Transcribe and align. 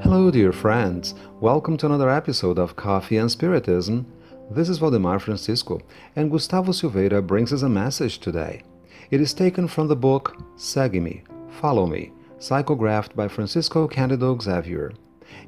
Hello, 0.00 0.30
dear 0.30 0.52
friends. 0.52 1.14
Welcome 1.40 1.76
to 1.78 1.86
another 1.86 2.08
episode 2.08 2.56
of 2.56 2.76
Coffee 2.76 3.16
and 3.16 3.28
Spiritism. 3.28 4.06
This 4.48 4.68
is 4.68 4.78
Valdemar 4.78 5.18
Francisco, 5.18 5.80
and 6.14 6.30
Gustavo 6.30 6.70
Silveira 6.70 7.20
brings 7.20 7.52
us 7.52 7.62
a 7.62 7.68
message 7.68 8.20
today. 8.20 8.62
It 9.10 9.20
is 9.20 9.34
taken 9.34 9.66
from 9.66 9.88
the 9.88 9.96
book 9.96 10.36
Segue-me, 10.56 11.24
Follow 11.60 11.88
Me, 11.88 12.12
psychographed 12.38 13.16
by 13.16 13.26
Francisco 13.26 13.88
Candido 13.88 14.38
Xavier. 14.38 14.92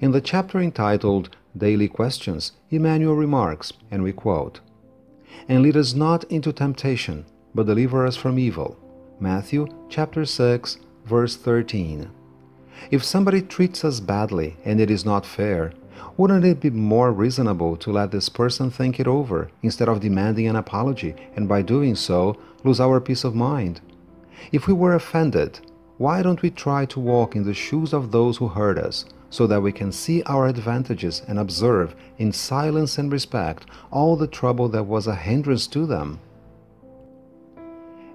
In 0.00 0.10
the 0.10 0.20
chapter 0.20 0.58
entitled 0.58 1.36
Daily 1.56 1.86
Questions, 1.86 2.52
Emmanuel 2.70 3.14
remarks, 3.14 3.72
and 3.88 4.02
we 4.02 4.12
quote, 4.12 4.58
And 5.48 5.62
lead 5.62 5.76
us 5.76 5.94
not 5.94 6.24
into 6.24 6.52
temptation, 6.52 7.24
but 7.54 7.66
deliver 7.66 8.04
us 8.04 8.16
from 8.16 8.36
evil. 8.36 8.76
Matthew 9.20 9.68
chapter 9.88 10.24
6, 10.24 10.78
verse 11.04 11.36
13. 11.36 12.10
If 12.90 13.04
somebody 13.04 13.42
treats 13.42 13.84
us 13.84 14.00
badly 14.00 14.56
and 14.64 14.80
it 14.80 14.90
is 14.90 15.04
not 15.04 15.26
fair, 15.26 15.72
wouldn't 16.16 16.44
it 16.44 16.60
be 16.60 16.70
more 16.70 17.12
reasonable 17.12 17.76
to 17.76 17.92
let 17.92 18.10
this 18.10 18.28
person 18.28 18.70
think 18.70 18.98
it 18.98 19.06
over 19.06 19.50
instead 19.62 19.88
of 19.88 20.00
demanding 20.00 20.46
an 20.46 20.56
apology 20.56 21.14
and 21.36 21.48
by 21.48 21.62
doing 21.62 21.94
so 21.94 22.36
lose 22.64 22.80
our 22.80 23.00
peace 23.00 23.24
of 23.24 23.34
mind? 23.34 23.80
If 24.52 24.66
we 24.66 24.72
were 24.72 24.94
offended, 24.94 25.60
why 25.98 26.22
don't 26.22 26.42
we 26.42 26.50
try 26.50 26.86
to 26.86 27.00
walk 27.00 27.36
in 27.36 27.44
the 27.44 27.54
shoes 27.54 27.92
of 27.92 28.10
those 28.10 28.38
who 28.38 28.48
hurt 28.48 28.78
us 28.78 29.04
so 29.28 29.46
that 29.46 29.60
we 29.60 29.70
can 29.70 29.92
see 29.92 30.22
our 30.24 30.46
advantages 30.46 31.22
and 31.28 31.38
observe 31.38 31.94
in 32.18 32.32
silence 32.32 32.98
and 32.98 33.12
respect 33.12 33.66
all 33.90 34.16
the 34.16 34.26
trouble 34.26 34.68
that 34.70 34.84
was 34.84 35.06
a 35.06 35.14
hindrance 35.14 35.66
to 35.68 35.86
them? 35.86 36.18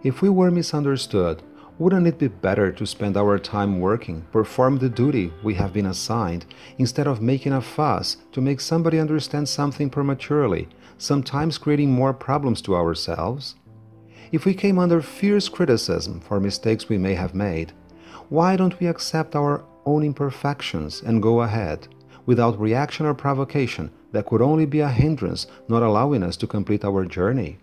If 0.03 0.21
we 0.21 0.29
were 0.29 0.51
misunderstood, 0.51 1.41
wouldn't 1.77 2.07
it 2.07 2.17
be 2.17 2.27
better 2.27 2.71
to 2.71 2.85
spend 2.85 3.17
our 3.17 3.37
time 3.37 3.79
working, 3.79 4.25
perform 4.31 4.77
the 4.77 4.89
duty 4.89 5.31
we 5.43 5.53
have 5.55 5.73
been 5.73 5.87
assigned, 5.87 6.45
instead 6.77 7.05
of 7.05 7.21
making 7.21 7.51
a 7.51 7.61
fuss 7.61 8.17
to 8.31 8.39
make 8.39 8.61
somebody 8.61 8.97
understand 8.97 9.49
something 9.49 9.89
prematurely, 9.89 10.69
sometimes 10.97 11.57
creating 11.57 11.91
more 11.91 12.13
problems 12.13 12.61
to 12.61 12.75
ourselves? 12.75 13.55
If 14.31 14.45
we 14.45 14.53
came 14.53 14.79
under 14.79 15.01
fierce 15.01 15.49
criticism 15.49 16.21
for 16.21 16.39
mistakes 16.39 16.87
we 16.87 16.97
may 16.97 17.13
have 17.15 17.35
made, 17.35 17.73
why 18.29 18.55
don't 18.55 18.79
we 18.79 18.87
accept 18.87 19.35
our 19.35 19.63
own 19.85 20.03
imperfections 20.03 21.01
and 21.01 21.21
go 21.21 21.41
ahead, 21.41 21.87
without 22.25 22.59
reaction 22.59 23.05
or 23.05 23.13
provocation 23.13 23.91
that 24.13 24.25
could 24.25 24.41
only 24.41 24.65
be 24.65 24.79
a 24.79 24.89
hindrance 24.89 25.45
not 25.67 25.83
allowing 25.83 26.23
us 26.23 26.37
to 26.37 26.47
complete 26.47 26.85
our 26.85 27.05
journey? 27.05 27.59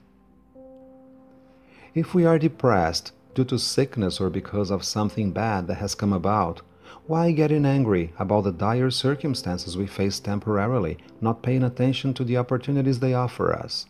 If 1.94 2.14
we 2.14 2.24
are 2.24 2.38
depressed, 2.38 3.12
due 3.34 3.44
to 3.44 3.58
sickness 3.58 4.20
or 4.20 4.30
because 4.30 4.70
of 4.70 4.84
something 4.84 5.32
bad 5.32 5.66
that 5.66 5.76
has 5.76 5.94
come 5.94 6.12
about, 6.12 6.60
why 7.06 7.32
getting 7.32 7.66
angry 7.66 8.12
about 8.18 8.44
the 8.44 8.52
dire 8.52 8.90
circumstances 8.90 9.76
we 9.76 9.86
face 9.86 10.20
temporarily, 10.20 10.98
not 11.20 11.42
paying 11.42 11.64
attention 11.64 12.14
to 12.14 12.24
the 12.24 12.36
opportunities 12.36 13.00
they 13.00 13.14
offer 13.14 13.52
us? 13.52 13.86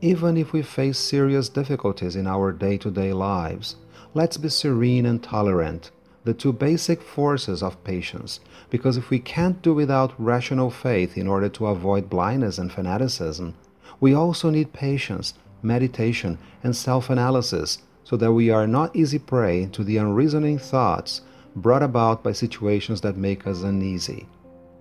Even 0.00 0.36
if 0.36 0.52
we 0.52 0.62
face 0.62 0.98
serious 0.98 1.48
difficulties 1.48 2.16
in 2.16 2.26
our 2.26 2.52
day 2.52 2.76
to 2.78 2.90
day 2.90 3.12
lives, 3.12 3.76
let's 4.14 4.36
be 4.36 4.48
serene 4.48 5.06
and 5.06 5.22
tolerant, 5.22 5.90
the 6.24 6.34
two 6.34 6.52
basic 6.52 7.02
forces 7.02 7.62
of 7.62 7.82
patience, 7.84 8.40
because 8.70 8.96
if 8.96 9.10
we 9.10 9.18
can't 9.18 9.62
do 9.62 9.74
without 9.74 10.12
rational 10.18 10.70
faith 10.70 11.16
in 11.16 11.26
order 11.26 11.48
to 11.48 11.66
avoid 11.66 12.08
blindness 12.08 12.58
and 12.58 12.72
fanaticism, 12.72 13.54
we 14.00 14.14
also 14.14 14.50
need 14.50 14.72
patience, 14.72 15.34
meditation, 15.62 16.38
and 16.62 16.74
self 16.74 17.10
analysis 17.10 17.78
so 18.04 18.16
that 18.16 18.32
we 18.32 18.50
are 18.50 18.66
not 18.66 18.94
easy 18.94 19.18
prey 19.18 19.66
to 19.72 19.84
the 19.84 19.96
unreasoning 19.96 20.58
thoughts 20.58 21.22
brought 21.54 21.82
about 21.82 22.22
by 22.22 22.32
situations 22.32 23.00
that 23.02 23.16
make 23.16 23.46
us 23.46 23.62
uneasy. 23.62 24.26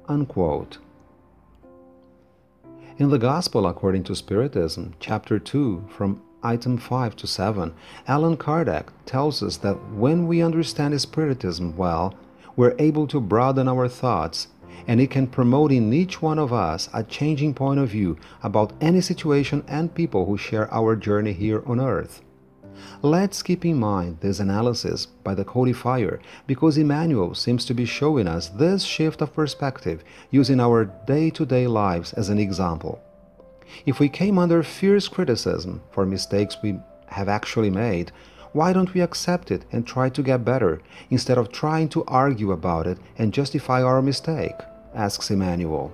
Unquote. 0.07 0.77
In 2.97 3.09
the 3.09 3.17
Gospel 3.17 3.65
according 3.65 4.03
to 4.05 4.15
Spiritism, 4.15 4.93
chapter 4.99 5.39
2, 5.39 5.87
from 5.89 6.21
item 6.43 6.77
5 6.77 7.15
to 7.17 7.27
7, 7.27 7.73
Allan 8.07 8.37
Kardec 8.37 8.87
tells 9.05 9.41
us 9.41 9.57
that 9.57 9.91
when 9.91 10.27
we 10.27 10.41
understand 10.41 10.99
Spiritism 10.99 11.75
well, 11.75 12.15
we're 12.55 12.75
able 12.79 13.07
to 13.07 13.21
broaden 13.21 13.67
our 13.67 13.88
thoughts, 13.88 14.47
and 14.88 14.99
it 14.99 15.09
can 15.09 15.27
promote 15.27 15.71
in 15.71 15.93
each 15.93 16.21
one 16.21 16.38
of 16.38 16.51
us 16.51 16.89
a 16.93 17.03
changing 17.03 17.53
point 17.53 17.79
of 17.79 17.89
view 17.89 18.17
about 18.43 18.73
any 18.81 19.01
situation 19.01 19.63
and 19.67 19.95
people 19.95 20.25
who 20.25 20.38
share 20.38 20.71
our 20.73 20.95
journey 20.95 21.33
here 21.33 21.63
on 21.65 21.79
earth. 21.79 22.21
Let's 23.01 23.41
keep 23.41 23.65
in 23.65 23.77
mind 23.77 24.17
this 24.21 24.39
analysis 24.39 25.05
by 25.05 25.33
the 25.35 25.45
codifier 25.45 26.19
because 26.47 26.77
Emmanuel 26.77 27.33
seems 27.33 27.65
to 27.65 27.73
be 27.73 27.85
showing 27.85 28.27
us 28.27 28.49
this 28.49 28.83
shift 28.83 29.21
of 29.21 29.33
perspective 29.33 30.03
using 30.29 30.59
our 30.59 30.85
day 30.85 31.29
to 31.31 31.45
day 31.45 31.67
lives 31.67 32.13
as 32.13 32.29
an 32.29 32.37
example. 32.37 33.01
If 33.85 33.99
we 33.99 34.09
came 34.09 34.37
under 34.37 34.63
fierce 34.63 35.07
criticism 35.07 35.81
for 35.91 36.05
mistakes 36.05 36.57
we 36.61 36.79
have 37.07 37.29
actually 37.29 37.69
made, 37.69 38.11
why 38.53 38.73
don't 38.73 38.93
we 38.93 39.01
accept 39.01 39.49
it 39.49 39.63
and 39.71 39.88
try 39.88 40.09
to 40.09 40.21
get 40.21 40.43
better 40.43 40.81
instead 41.09 41.38
of 41.38 41.51
trying 41.51 41.88
to 41.89 42.03
argue 42.05 42.51
about 42.51 42.85
it 42.85 42.97
and 43.17 43.33
justify 43.33 43.81
our 43.81 44.01
mistake? 44.01 44.55
asks 44.93 45.31
Emmanuel. 45.31 45.93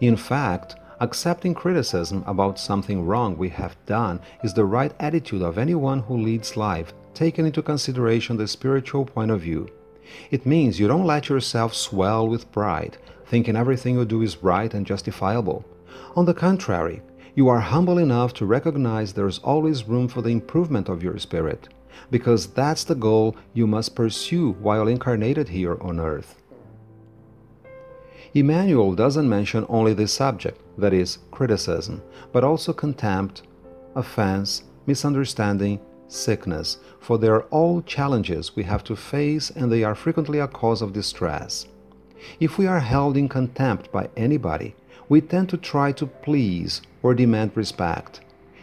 In 0.00 0.16
fact, 0.16 0.76
Accepting 1.02 1.52
criticism 1.52 2.22
about 2.28 2.60
something 2.60 3.04
wrong 3.04 3.36
we 3.36 3.48
have 3.48 3.74
done 3.86 4.20
is 4.44 4.54
the 4.54 4.64
right 4.64 4.92
attitude 5.00 5.42
of 5.42 5.58
anyone 5.58 5.98
who 5.98 6.16
leads 6.16 6.56
life, 6.56 6.92
taking 7.12 7.44
into 7.44 7.60
consideration 7.60 8.36
the 8.36 8.46
spiritual 8.46 9.04
point 9.04 9.32
of 9.32 9.40
view. 9.40 9.68
It 10.30 10.46
means 10.46 10.78
you 10.78 10.86
don't 10.86 11.04
let 11.04 11.28
yourself 11.28 11.74
swell 11.74 12.28
with 12.28 12.52
pride, 12.52 12.98
thinking 13.26 13.56
everything 13.56 13.96
you 13.96 14.04
do 14.04 14.22
is 14.22 14.44
right 14.44 14.72
and 14.72 14.86
justifiable. 14.86 15.64
On 16.14 16.24
the 16.24 16.34
contrary, 16.34 17.02
you 17.34 17.48
are 17.48 17.58
humble 17.58 17.98
enough 17.98 18.32
to 18.34 18.46
recognize 18.46 19.12
there 19.12 19.26
is 19.26 19.40
always 19.40 19.88
room 19.88 20.06
for 20.06 20.22
the 20.22 20.30
improvement 20.30 20.88
of 20.88 21.02
your 21.02 21.18
spirit, 21.18 21.68
because 22.12 22.46
that's 22.46 22.84
the 22.84 22.94
goal 22.94 23.34
you 23.54 23.66
must 23.66 23.96
pursue 23.96 24.52
while 24.60 24.86
incarnated 24.86 25.48
here 25.48 25.82
on 25.82 25.98
earth. 25.98 26.36
Emmanuel 28.34 28.94
doesn't 28.94 29.28
mention 29.28 29.66
only 29.68 29.92
this 29.92 30.12
subject, 30.12 30.58
that 30.78 30.94
is, 30.94 31.18
criticism, 31.30 32.02
but 32.32 32.42
also 32.42 32.72
contempt, 32.72 33.42
offense, 33.94 34.62
misunderstanding, 34.86 35.78
sickness, 36.08 36.78
for 36.98 37.18
they 37.18 37.28
are 37.28 37.42
all 37.50 37.82
challenges 37.82 38.56
we 38.56 38.62
have 38.62 38.82
to 38.84 38.96
face 38.96 39.50
and 39.50 39.70
they 39.70 39.84
are 39.84 39.94
frequently 39.94 40.38
a 40.38 40.48
cause 40.48 40.80
of 40.80 40.94
distress. 40.94 41.66
If 42.40 42.56
we 42.56 42.66
are 42.66 42.80
held 42.80 43.16
in 43.18 43.28
contempt 43.28 43.92
by 43.92 44.08
anybody, 44.16 44.74
we 45.10 45.20
tend 45.20 45.50
to 45.50 45.58
try 45.58 45.92
to 45.92 46.06
please 46.06 46.80
or 47.02 47.14
demand 47.14 47.52
respect. 47.54 48.20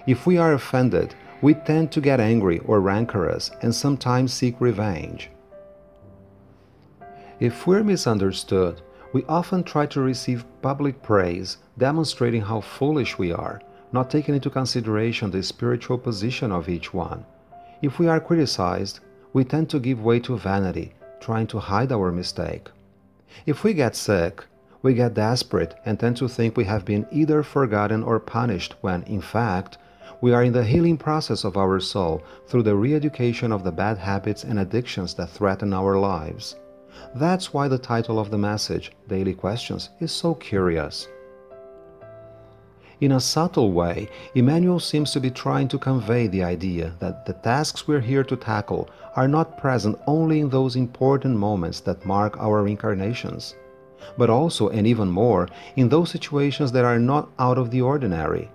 If 0.07 0.25
we 0.25 0.38
are 0.38 0.53
offended, 0.53 1.13
we 1.41 1.53
tend 1.53 1.91
to 1.91 2.01
get 2.01 2.19
angry 2.19 2.59
or 2.59 2.81
rancorous 2.81 3.51
and 3.62 3.74
sometimes 3.74 4.34
seek 4.34 4.59
revenge. 4.59 5.30
If 7.40 7.68
we're 7.68 7.84
misunderstood, 7.84 8.81
we 9.11 9.25
often 9.25 9.63
try 9.63 9.85
to 9.87 10.01
receive 10.01 10.45
public 10.61 11.01
praise, 11.01 11.57
demonstrating 11.77 12.41
how 12.41 12.61
foolish 12.61 13.17
we 13.17 13.31
are, 13.31 13.61
not 13.91 14.09
taking 14.09 14.35
into 14.35 14.50
consideration 14.50 15.31
the 15.31 15.41
spiritual 15.41 15.97
position 15.97 16.51
of 16.51 16.69
each 16.69 16.94
one. 16.94 17.25
If 17.81 17.97
we 17.97 18.07
are 18.07 18.19
criticized, 18.19 19.00
we 19.33 19.44
tend 19.44 19.69
to 19.69 19.79
give 19.79 20.03
way 20.03 20.19
to 20.21 20.38
vanity, 20.38 20.94
trying 21.19 21.47
to 21.47 21.59
hide 21.59 21.91
our 21.91 22.11
mistake. 22.11 22.69
If 23.45 23.63
we 23.63 23.73
get 23.73 23.95
sick, 23.95 24.45
we 24.81 24.94
get 24.94 25.13
desperate 25.13 25.75
and 25.85 26.00
tend 26.00 26.17
to 26.17 26.27
think 26.27 26.55
we 26.55 26.65
have 26.65 26.85
been 26.85 27.05
either 27.12 27.44
forgotten 27.44 28.03
or 28.03 28.19
punished 28.19 28.75
when, 28.81 29.03
in 29.03 29.21
fact, 29.21 29.77
we 30.21 30.33
are 30.33 30.44
in 30.44 30.53
the 30.53 30.63
healing 30.63 30.97
process 30.97 31.44
of 31.44 31.57
our 31.57 31.79
soul 31.79 32.21
through 32.47 32.63
the 32.63 32.75
re 32.75 32.94
education 32.94 33.51
of 33.51 33.63
the 33.63 33.71
bad 33.71 33.97
habits 33.97 34.44
and 34.44 34.59
addictions 34.59 35.13
that 35.15 35.29
threaten 35.29 35.73
our 35.73 35.97
lives. 35.97 36.55
That's 37.15 37.53
why 37.53 37.68
the 37.68 37.77
title 37.77 38.19
of 38.19 38.31
the 38.31 38.38
message, 38.38 38.91
Daily 39.07 39.33
Questions, 39.33 39.89
is 40.00 40.12
so 40.12 40.33
curious. 40.36 41.07
In 43.01 43.13
a 43.13 43.19
subtle 43.21 43.71
way, 43.71 44.09
Emmanuel 44.36 44.80
seems 44.80 45.12
to 45.12 45.21
be 45.21 45.31
trying 45.31 45.69
to 45.69 45.77
convey 45.77 46.27
the 46.27 46.44
idea 46.44 46.94
that 47.00 47.25
the 47.25 47.33
tasks 47.33 47.88
we're 47.88 48.01
here 48.01 48.25
to 48.25 48.36
tackle 48.36 48.89
are 49.15 49.27
not 49.27 49.57
present 49.57 49.97
only 50.06 50.41
in 50.41 50.50
those 50.50 50.75
important 50.75 51.38
moments 51.38 51.80
that 51.81 52.06
mark 52.06 52.38
our 52.38 52.68
incarnations, 52.68 53.56
but 54.18 54.30
also 54.30 54.68
and 54.69 54.86
even 54.86 55.09
more 55.09 55.47
in 55.77 55.88
those 55.88 56.09
situations 56.09 56.74
that 56.74 56.83
are 56.83 57.00
not 57.00 57.30
out 57.39 57.57
of 57.57 57.71
the 57.71 57.81
ordinary, 57.81 58.51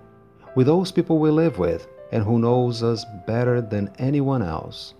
with 0.55 0.67
those 0.67 0.91
people 0.91 1.17
we 1.17 1.31
live 1.31 1.57
with 1.57 1.87
and 2.11 2.23
who 2.23 2.37
knows 2.37 2.83
us 2.83 3.03
better 3.25 3.61
than 3.61 3.91
anyone 3.97 4.43
else. 4.43 4.93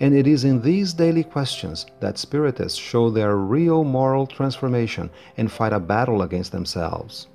And 0.00 0.14
it 0.14 0.26
is 0.26 0.44
in 0.44 0.62
these 0.62 0.94
daily 0.94 1.24
questions 1.24 1.86
that 2.00 2.16
Spiritists 2.16 2.78
show 2.78 3.10
their 3.10 3.36
real 3.36 3.84
moral 3.84 4.26
transformation 4.26 5.10
and 5.36 5.50
fight 5.50 5.72
a 5.72 5.80
battle 5.80 6.22
against 6.22 6.52
themselves. 6.52 7.28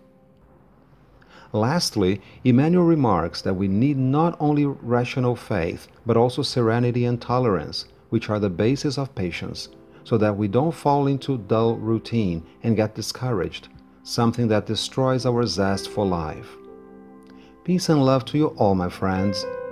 Lastly, 1.53 2.21
Emmanuel 2.44 2.83
remarks 2.83 3.42
that 3.44 3.53
we 3.53 3.68
need 3.68 3.97
not 3.97 4.36
only 4.39 4.65
rational 4.65 5.36
faith, 5.36 5.88
but 6.06 6.18
also 6.18 6.42
serenity 6.42 7.06
and 7.06 7.21
tolerance, 7.21 7.86
which 8.09 8.30
are 8.30 8.39
the 8.39 8.50
basis 8.50 8.97
of 8.97 9.15
patience, 9.15 9.69
so 10.03 10.18
that 10.18 10.36
we 10.36 10.47
don't 10.47 10.74
fall 10.74 11.07
into 11.07 11.38
dull 11.38 11.75
routine 11.75 12.44
and 12.63 12.75
get 12.75 12.94
discouraged, 12.95 13.69
something 14.03 14.47
that 14.50 14.65
destroys 14.65 15.25
our 15.25 15.45
zest 15.45 15.89
for 15.89 16.06
life. 16.06 16.57
Peace 17.63 17.89
and 17.89 18.06
love 18.06 18.25
to 18.25 18.38
you 18.38 18.47
all, 18.57 18.75
my 18.75 18.89
friends, 18.89 19.45